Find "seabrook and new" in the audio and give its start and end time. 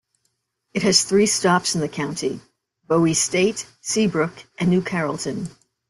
3.81-4.81